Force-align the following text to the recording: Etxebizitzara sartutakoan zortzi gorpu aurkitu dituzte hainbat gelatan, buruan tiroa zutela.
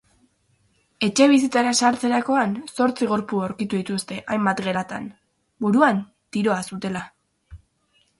Etxebizitzara 1.07 1.73
sartutakoan 1.79 2.55
zortzi 2.77 3.09
gorpu 3.11 3.41
aurkitu 3.47 3.81
dituzte 3.81 4.17
hainbat 4.37 4.63
gelatan, 4.69 5.05
buruan 5.67 6.01
tiroa 6.37 6.57
zutela. 6.71 7.05